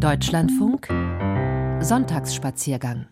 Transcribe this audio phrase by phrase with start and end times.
[0.00, 0.88] Deutschlandfunk
[1.84, 3.06] Sonntagsspaziergang.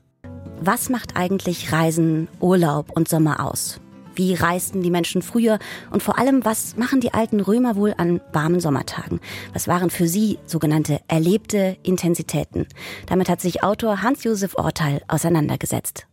[0.58, 3.78] Was macht eigentlich Reisen, Urlaub und Sommer aus?
[4.14, 5.58] Wie reisten die Menschen früher?
[5.90, 9.20] Und vor allem, was machen die alten Römer wohl an warmen Sommertagen?
[9.52, 12.66] Was waren für sie sogenannte erlebte Intensitäten?
[13.04, 16.06] Damit hat sich Autor Hans-Josef Orteil auseinandergesetzt.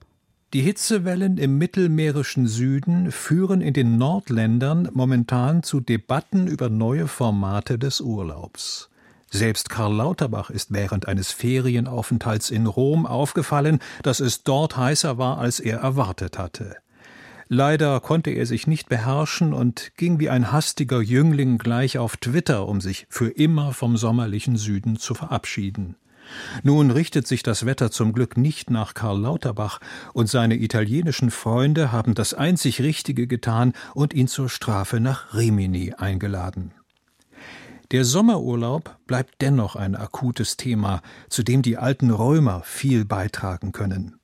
[0.54, 7.80] Die Hitzewellen im mittelmeerischen Süden führen in den Nordländern momentan zu Debatten über neue Formate
[7.80, 8.90] des Urlaubs.
[9.36, 15.40] Selbst Karl Lauterbach ist während eines Ferienaufenthalts in Rom aufgefallen, dass es dort heißer war,
[15.40, 16.78] als er erwartet hatte.
[17.50, 22.66] Leider konnte er sich nicht beherrschen und ging wie ein hastiger Jüngling gleich auf Twitter,
[22.66, 25.98] um sich für immer vom sommerlichen Süden zu verabschieden.
[26.64, 29.82] Nun richtet sich das Wetter zum Glück nicht nach Karl Lauterbach,
[30.14, 35.94] und seine italienischen Freunde haben das einzig Richtige getan und ihn zur Strafe nach Rimini
[35.94, 36.72] eingeladen.
[37.92, 44.20] Der Sommerurlaub bleibt dennoch ein akutes Thema, zu dem die alten Römer viel beitragen können.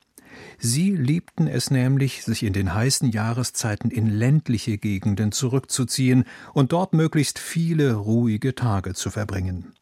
[0.58, 6.94] Sie liebten es nämlich, sich in den heißen Jahreszeiten in ländliche Gegenden zurückzuziehen und dort
[6.94, 9.74] möglichst viele ruhige Tage zu verbringen.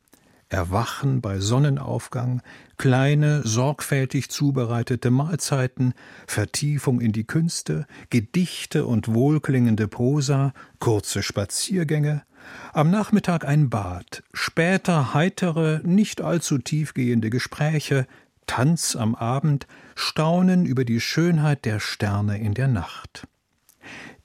[0.50, 2.42] Erwachen bei Sonnenaufgang,
[2.78, 5.94] kleine, sorgfältig zubereitete Mahlzeiten,
[6.26, 12.24] Vertiefung in die Künste, Gedichte und wohlklingende Prosa, kurze Spaziergänge,
[12.74, 18.08] am Nachmittag ein Bad, später heitere, nicht allzu tiefgehende Gespräche,
[18.48, 23.28] Tanz am Abend, Staunen über die Schönheit der Sterne in der Nacht.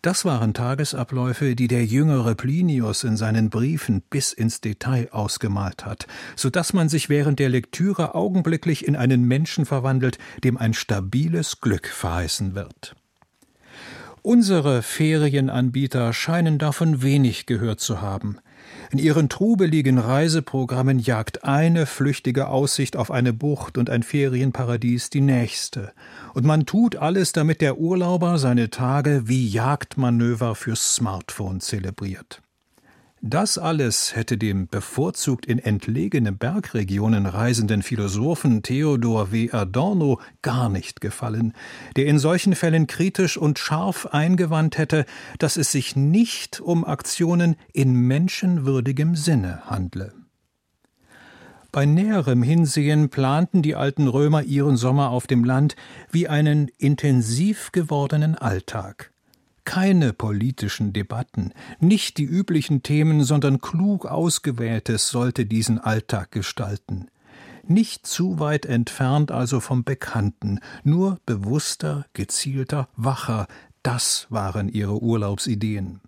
[0.05, 6.07] Das waren Tagesabläufe, die der jüngere Plinius in seinen Briefen bis ins Detail ausgemalt hat,
[6.37, 11.63] so dass man sich während der Lektüre augenblicklich in einen Menschen verwandelt, dem ein stabiles
[11.63, 12.95] Glück verheißen wird.
[14.27, 18.39] Unsere Ferienanbieter scheinen davon wenig gehört zu haben.
[18.91, 25.21] In ihren trubeligen Reiseprogrammen jagt eine flüchtige Aussicht auf eine Bucht und ein Ferienparadies die
[25.21, 25.93] nächste.
[26.33, 32.41] Und man tut alles, damit der Urlauber seine Tage wie Jagdmanöver fürs Smartphone zelebriert.
[33.27, 39.51] Das alles hätte dem bevorzugt in entlegene Bergregionen reisenden Philosophen Theodor W.
[39.51, 41.55] Adorno gar nicht gefallen,
[41.97, 45.07] der in solchen Fällen kritisch und scharf eingewandt hätte,
[45.39, 50.13] dass es sich nicht um Aktionen in menschenwürdigem Sinne handle.
[51.73, 55.77] Bei näherem Hinsehen planten die alten Römer ihren Sommer auf dem Land
[56.11, 59.14] wie einen intensiv gewordenen Alltag
[59.65, 67.09] keine politischen Debatten, nicht die üblichen Themen, sondern klug ausgewähltes sollte diesen Alltag gestalten.
[67.67, 73.47] Nicht zu weit entfernt also vom Bekannten, nur bewusster, gezielter, wacher,
[73.83, 76.01] das waren ihre Urlaubsideen.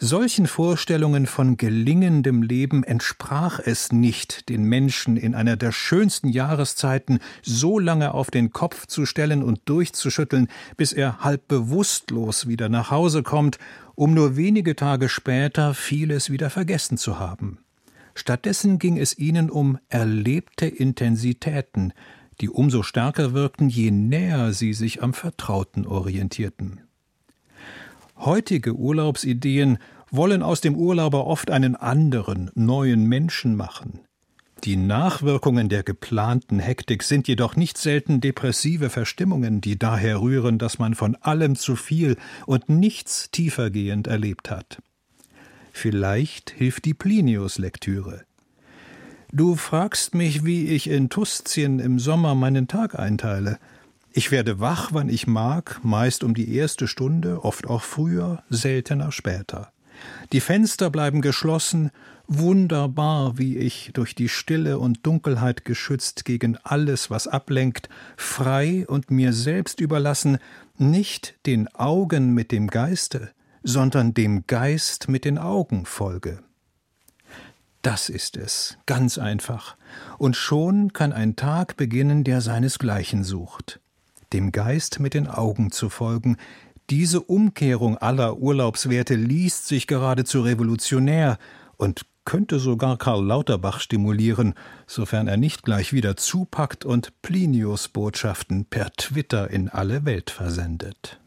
[0.00, 7.20] Solchen Vorstellungen von gelingendem Leben entsprach es nicht, den Menschen in einer der schönsten Jahreszeiten
[7.42, 12.90] so lange auf den Kopf zu stellen und durchzuschütteln, bis er halb bewusstlos wieder nach
[12.90, 13.58] Hause kommt,
[13.94, 17.58] um nur wenige Tage später vieles wieder vergessen zu haben.
[18.16, 21.92] Stattdessen ging es ihnen um erlebte Intensitäten,
[22.40, 26.83] die umso stärker wirkten, je näher sie sich am Vertrauten orientierten.
[28.16, 29.78] Heutige Urlaubsideen
[30.10, 34.00] wollen aus dem Urlauber oft einen anderen, neuen Menschen machen.
[34.62, 40.78] Die Nachwirkungen der geplanten Hektik sind jedoch nicht selten depressive Verstimmungen, die daher rühren, dass
[40.78, 42.16] man von allem zu viel
[42.46, 44.80] und nichts tiefergehend erlebt hat.
[45.72, 48.22] Vielleicht hilft die Plinius-Lektüre.
[49.32, 53.58] Du fragst mich, wie ich in Tuszien im Sommer meinen Tag einteile.
[54.16, 59.10] Ich werde wach, wann ich mag, meist um die erste Stunde, oft auch früher, seltener
[59.10, 59.72] später.
[60.32, 61.90] Die Fenster bleiben geschlossen,
[62.28, 69.10] wunderbar, wie ich durch die Stille und Dunkelheit geschützt gegen alles, was ablenkt, frei und
[69.10, 70.38] mir selbst überlassen,
[70.78, 73.32] nicht den Augen mit dem Geiste,
[73.64, 76.38] sondern dem Geist mit den Augen folge.
[77.82, 79.76] Das ist es, ganz einfach,
[80.18, 83.80] und schon kann ein Tag beginnen, der seinesgleichen sucht
[84.34, 86.36] dem Geist mit den Augen zu folgen.
[86.90, 91.38] Diese Umkehrung aller Urlaubswerte liest sich geradezu revolutionär
[91.76, 94.54] und könnte sogar Karl Lauterbach stimulieren,
[94.86, 101.20] sofern er nicht gleich wieder zupackt und Plinius Botschaften per Twitter in alle Welt versendet.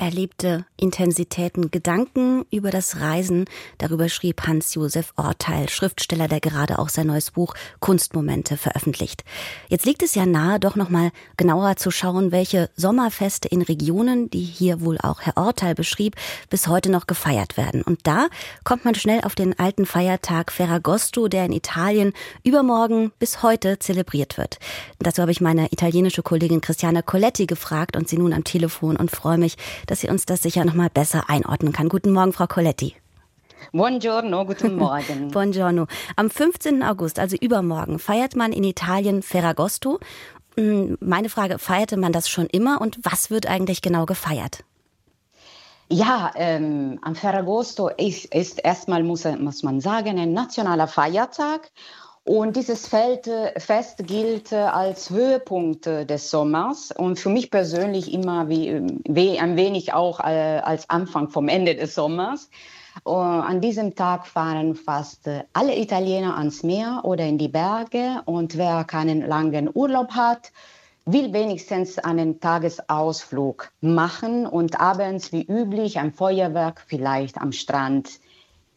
[0.00, 3.44] Erlebte Intensitäten, Gedanken über das Reisen.
[3.76, 9.24] Darüber schrieb Hans-Josef Orteil, Schriftsteller, der gerade auch sein neues Buch Kunstmomente veröffentlicht.
[9.68, 14.40] Jetzt liegt es ja nahe, doch nochmal genauer zu schauen, welche Sommerfeste in Regionen, die
[14.40, 16.16] hier wohl auch Herr Orteil beschrieb,
[16.48, 17.82] bis heute noch gefeiert werden.
[17.82, 18.28] Und da
[18.64, 24.38] kommt man schnell auf den alten Feiertag Ferragosto, der in Italien übermorgen bis heute zelebriert
[24.38, 24.58] wird.
[24.98, 29.10] Dazu habe ich meine italienische Kollegin Christiana Coletti gefragt und sie nun am Telefon und
[29.10, 29.58] freue mich,
[29.90, 31.88] dass sie uns das sicher noch mal besser einordnen kann.
[31.88, 32.94] Guten Morgen, Frau Coletti.
[33.72, 35.30] Buongiorno, guten Morgen.
[35.30, 35.86] Buongiorno.
[36.16, 36.82] Am 15.
[36.82, 39.98] August, also übermorgen, feiert man in Italien Ferragosto.
[40.56, 44.64] Hm, meine Frage, feierte man das schon immer und was wird eigentlich genau gefeiert?
[45.88, 51.68] Ja, ähm, am Ferragosto ist, ist erstmal, muss, muss man sagen, ein nationaler Feiertag
[52.30, 59.40] und dieses Fest gilt als Höhepunkt des Sommers und für mich persönlich immer wie, wie
[59.40, 62.48] ein wenig auch äh, als Anfang vom Ende des Sommers.
[63.02, 68.56] Und an diesem Tag fahren fast alle Italiener ans Meer oder in die Berge und
[68.56, 70.52] wer keinen langen Urlaub hat,
[71.06, 78.20] will wenigstens einen Tagesausflug machen und abends wie üblich ein Feuerwerk vielleicht am Strand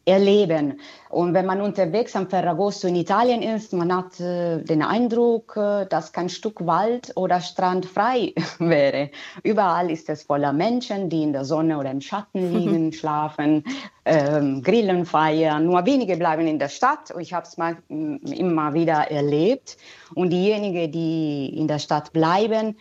[0.06, 0.80] erleben.
[1.08, 5.86] Und wenn man unterwegs am Ferragosto in Italien ist, man hat äh, den Eindruck, äh,
[5.86, 9.10] dass kein Stück Wald oder Strand frei wäre.
[9.42, 13.64] Überall ist es voller Menschen, die in der Sonne oder im Schatten liegen, schlafen,
[14.04, 15.66] ähm, grillen, feiern.
[15.66, 17.12] Nur wenige bleiben in der Stadt.
[17.18, 19.76] Ich habe es mal immer wieder erlebt.
[20.14, 22.76] Und diejenigen, die in der Stadt bleiben,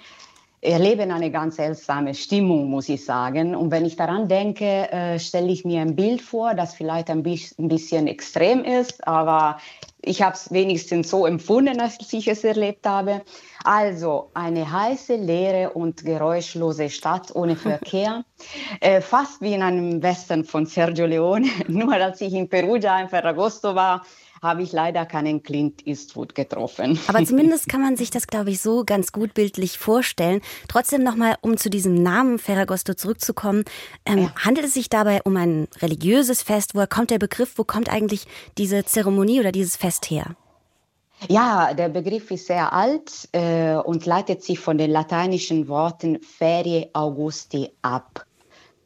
[0.64, 3.56] erleben eine ganz seltsame Stimmung, muss ich sagen.
[3.56, 7.24] Und wenn ich daran denke, äh, stelle ich mir ein Bild vor, das vielleicht ein
[7.24, 9.58] bisschen extrem ist, aber
[10.02, 13.22] ich habe es wenigstens so empfunden, als ich es erlebt habe.
[13.64, 18.26] Also eine heiße, leere und geräuschlose Stadt ohne Verkehr,
[18.82, 21.48] äh, fast wie in einem Western von Sergio Leone.
[21.68, 24.04] Nur als ich in Perugia in Ferragosto war,
[24.44, 27.00] habe ich leider keinen Clint Eastwood getroffen.
[27.08, 30.42] Aber zumindest kann man sich das, glaube ich, so ganz gut bildlich vorstellen.
[30.68, 33.64] Trotzdem nochmal, um zu diesem Namen Ferragosto zurückzukommen.
[34.06, 34.36] Ähm, ja.
[34.44, 36.76] Handelt es sich dabei um ein religiöses Fest?
[36.76, 37.54] Woher kommt der Begriff?
[37.58, 40.36] Wo kommt eigentlich diese Zeremonie oder dieses Fest her?
[41.30, 46.90] Ja, der Begriff ist sehr alt äh, und leitet sich von den lateinischen Worten Ferie
[46.94, 48.26] Augusti ab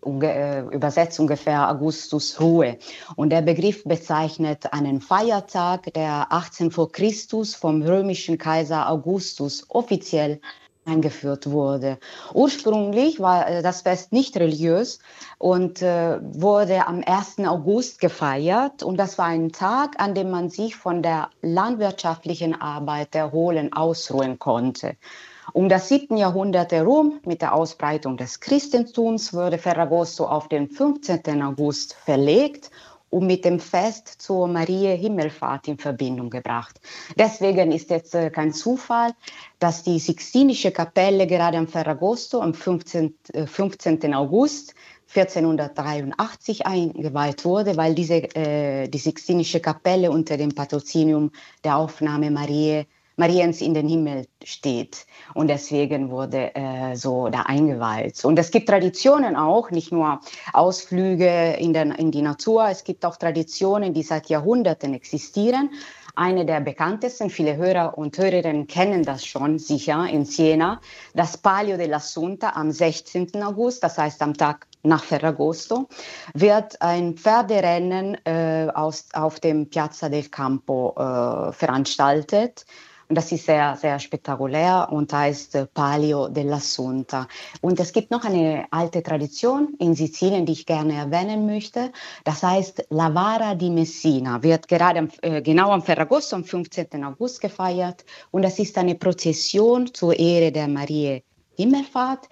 [0.08, 2.78] übersetzt ungefähr Augustus Ruhe.
[3.16, 10.40] Und der Begriff bezeichnet einen Feiertag, der 18 vor Christus vom römischen Kaiser Augustus offiziell
[10.88, 12.00] eingeführt wurde.
[12.34, 15.00] Ursprünglich war äh, das Fest nicht religiös
[15.38, 17.40] und äh, wurde am 1.
[17.40, 18.84] August gefeiert.
[18.84, 24.40] Und das war ein Tag, an dem man sich von der landwirtschaftlichen Arbeit erholen, ausruhen
[24.40, 24.96] konnte.
[25.54, 26.18] Um das 7.
[26.18, 31.42] Jahrhundert herum, mit der Ausbreitung des Christentums, wurde Ferragosto auf den 15.
[31.42, 32.70] August verlegt
[33.10, 36.82] und mit dem Fest zur Maria Himmelfahrt in Verbindung gebracht.
[37.16, 39.14] Deswegen ist jetzt äh, kein Zufall,
[39.60, 43.16] dass die Sixtinische Kapelle gerade am Ferragosto am 15.
[43.46, 44.02] 15.
[44.02, 44.76] Äh, August
[45.16, 51.32] 1483 eingeweiht wurde, weil diese, äh, die Sixtinische Kapelle unter dem Patrozinium
[51.64, 52.84] der Aufnahme Maria
[53.18, 55.06] Mariens in den Himmel steht.
[55.34, 58.24] Und deswegen wurde äh, so da eingeweiht.
[58.24, 60.22] Und es gibt Traditionen auch, nicht nur
[60.54, 65.72] Ausflüge in, den, in die Natur, es gibt auch Traditionen, die seit Jahrhunderten existieren.
[66.16, 70.82] Eine der bekanntesten, viele Hörer und Hörerinnen kennen das schon sicher in Siena,
[71.14, 73.44] das Palio dell'Assunta am 16.
[73.44, 75.88] August, das heißt am Tag nach Ferragosto,
[76.34, 82.66] wird ein Pferderennen äh, aus, auf dem Piazza del Campo äh, veranstaltet.
[83.10, 87.28] Und das ist sehr, sehr spektakulär und heißt äh, Palio dell'Assunta.
[87.62, 91.92] Und es gibt noch eine alte Tradition in Sizilien, die ich gerne erwähnen möchte.
[92.26, 97.04] Das heißt La Vara di Messina, wird gerade am, äh, genau am Ferragosto am 15.
[97.06, 98.04] August gefeiert.
[98.32, 101.24] Und das ist eine Prozession zur Ehre der Marie
[101.56, 102.28] Himmelfahrt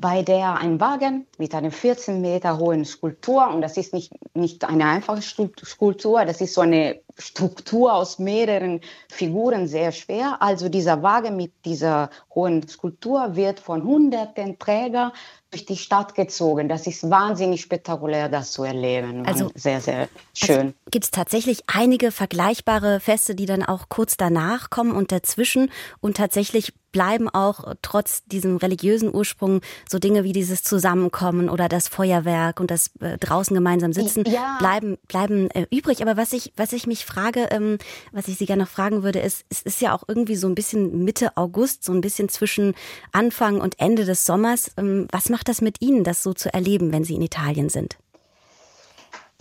[0.00, 4.64] bei der ein Wagen mit einer 14 Meter hohen Skulptur, und das ist nicht, nicht
[4.64, 10.38] eine einfache Skulptur, das ist so eine Struktur aus mehreren Figuren, sehr schwer.
[10.40, 15.12] Also dieser Wagen mit dieser hohen Skulptur wird von hunderten Trägern
[15.50, 16.68] durch die Stadt gezogen.
[16.68, 19.26] Das ist wahnsinnig spektakulär, das zu erleben.
[19.26, 20.58] Also sehr, sehr schön.
[20.58, 25.70] Also Gibt es tatsächlich einige vergleichbare Feste, die dann auch kurz danach kommen und dazwischen
[26.00, 31.88] und tatsächlich bleiben auch trotz diesem religiösen Ursprung so Dinge wie dieses Zusammenkommen oder das
[31.88, 34.56] Feuerwerk und das äh, draußen gemeinsam sitzen ja.
[34.58, 36.02] bleiben bleiben äh, übrig.
[36.02, 37.78] Aber was ich was ich mich Frage, ähm,
[38.12, 40.54] was ich Sie gerne noch fragen würde, ist, es ist ja auch irgendwie so ein
[40.54, 42.74] bisschen Mitte August, so ein bisschen zwischen
[43.12, 44.72] Anfang und Ende des Sommers.
[44.76, 47.98] Ähm, was macht das mit Ihnen, das so zu erleben, wenn Sie in Italien sind?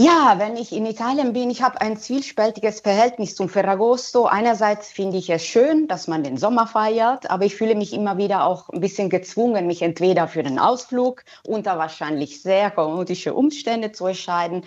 [0.02, 4.28] Ja, wenn ich in Italien bin, ich habe ein zwiespältiges Verhältnis zum Ferragosto.
[4.28, 8.18] Einerseits finde ich es schön, dass man den Sommer feiert, aber ich fühle mich immer
[8.18, 13.92] wieder auch ein bisschen gezwungen, mich entweder für den Ausflug unter wahrscheinlich sehr chaotische Umstände
[13.92, 14.64] zu entscheiden,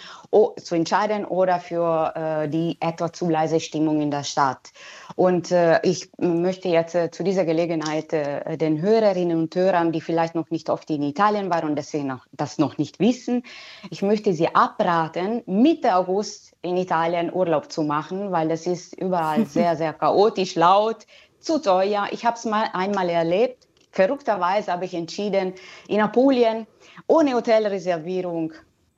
[0.63, 4.71] zu entscheiden oder für äh, die etwa zu leise Stimmung in der Stadt.
[5.17, 10.03] Und äh, ich möchte jetzt äh, zu dieser Gelegenheit äh, den Hörerinnen und Hörern, die
[10.03, 13.45] vielleicht noch nicht oft in Italien waren und deswegen noch, das noch nicht wissen,
[13.89, 19.47] ich möchte sie abraten, Mitte August in Italien Urlaub zu machen, weil es ist überall
[19.59, 21.07] sehr, sehr chaotisch, laut,
[21.41, 22.07] zu teuer.
[22.11, 23.67] Ich habe es mal einmal erlebt.
[23.91, 25.55] Verrückterweise habe ich entschieden,
[25.89, 26.67] in Apulien
[27.07, 28.53] ohne Hotelreservierung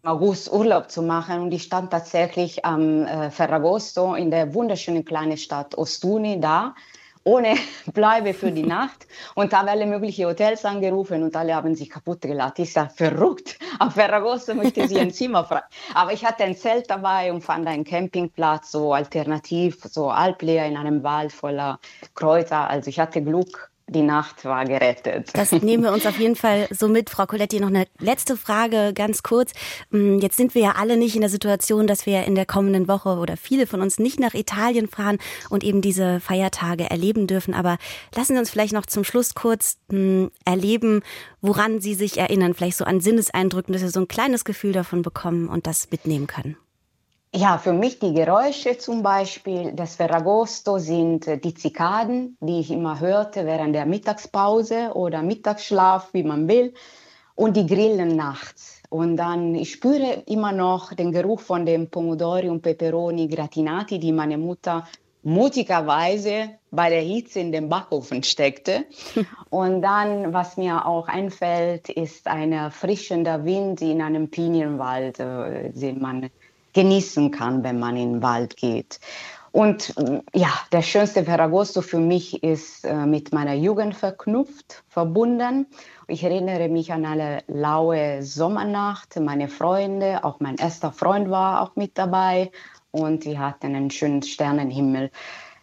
[0.04, 5.38] August Urlaub zu machen und ich stand tatsächlich am äh, Ferragosto in der wunderschönen kleinen
[5.38, 6.74] Stadt Ostuni da,
[7.24, 7.56] ohne
[7.92, 12.20] Bleibe für die Nacht und habe alle möglichen Hotels angerufen und alle haben sich kaputt
[12.20, 12.58] gelacht.
[12.58, 15.62] Ich sage, verrückt, am Ferragosto möchte sie ein Zimmer frei.
[15.94, 20.76] Aber ich hatte ein Zelt dabei und fand einen Campingplatz, so alternativ, so Alpleer in
[20.76, 21.80] einem Wald voller
[22.14, 22.68] Kräuter.
[22.68, 25.30] Also ich hatte Glück die Nacht war gerettet.
[25.34, 27.10] Das nehmen wir uns auf jeden Fall so mit.
[27.10, 29.52] Frau Coletti, noch eine letzte Frage, ganz kurz.
[29.90, 32.88] Mm, jetzt sind wir ja alle nicht in der Situation, dass wir in der kommenden
[32.88, 35.18] Woche oder viele von uns nicht nach Italien fahren
[35.50, 37.52] und eben diese Feiertage erleben dürfen.
[37.52, 37.76] Aber
[38.14, 41.02] lassen Sie uns vielleicht noch zum Schluss kurz mm, erleben,
[41.42, 42.54] woran Sie sich erinnern.
[42.54, 46.26] Vielleicht so an Sinneseindrücken, dass wir so ein kleines Gefühl davon bekommen und das mitnehmen
[46.26, 46.56] können.
[47.36, 53.00] Ja, für mich die Geräusche zum Beispiel des Ferragosto sind die Zikaden, die ich immer
[53.00, 56.74] hörte während der Mittagspause oder Mittagsschlaf, wie man will,
[57.34, 58.80] und die Grillen nachts.
[58.88, 64.12] Und dann, ich spüre immer noch den Geruch von dem Pomodori und Peperoni gratinati, die
[64.12, 64.86] meine Mutter
[65.24, 68.84] mutigerweise bei der Hitze in den Backofen steckte.
[69.50, 76.00] Und dann, was mir auch einfällt, ist ein erfrischender Wind in einem Pinienwald, äh, den
[76.00, 76.30] man
[76.74, 79.00] genießen kann, wenn man in den Wald geht.
[79.54, 79.94] Und
[80.34, 85.68] ja, der schönste Ferragosto für mich ist äh, mit meiner Jugend verknüpft, verbunden.
[86.08, 91.76] Ich erinnere mich an eine laue Sommernacht, meine Freunde, auch mein erster Freund war auch
[91.76, 92.50] mit dabei
[92.90, 95.12] und wir hatten einen schönen Sternenhimmel.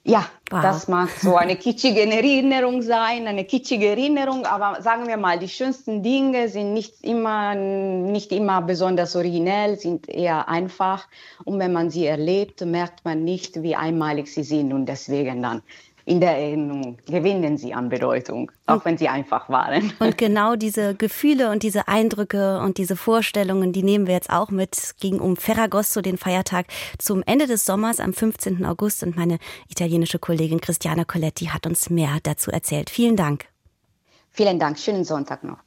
[0.03, 0.63] Ja, wow.
[0.63, 5.47] das mag so eine kitschige Erinnerung sein, eine kitschige Erinnerung, aber sagen wir mal, die
[5.47, 11.07] schönsten Dinge sind nicht immer, nicht immer besonders originell, sind eher einfach.
[11.45, 15.61] Und wenn man sie erlebt, merkt man nicht, wie einmalig sie sind und deswegen dann
[16.11, 19.93] in der Erinnerung gewinnen sie an Bedeutung, auch wenn sie einfach waren.
[19.99, 24.49] Und genau diese Gefühle und diese Eindrücke und diese Vorstellungen, die nehmen wir jetzt auch
[24.49, 24.77] mit.
[24.77, 26.65] Es ging um Ferragosto, den Feiertag
[26.97, 28.65] zum Ende des Sommers am 15.
[28.65, 29.37] August und meine
[29.69, 32.89] italienische Kollegin Christiana Coletti hat uns mehr dazu erzählt.
[32.89, 33.45] Vielen Dank.
[34.31, 34.77] Vielen Dank.
[34.79, 35.59] Schönen Sonntag noch.